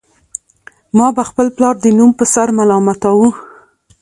ما 0.97 1.07
به 1.15 1.23
خپل 1.29 1.47
پلار 1.55 1.75
د 1.81 1.85
نوم 1.97 2.11
په 2.19 2.25
سر 2.33 2.47
ملامتاوه 2.57 3.29